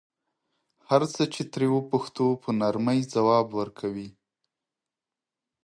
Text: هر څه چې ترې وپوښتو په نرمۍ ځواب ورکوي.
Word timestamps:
هر 0.89 1.01
څه 1.13 1.21
چې 1.33 1.41
ترې 1.51 1.67
وپوښتو 1.75 2.25
په 2.41 2.49
نرمۍ 2.59 2.99
ځواب 3.13 3.47
ورکوي. 3.59 4.09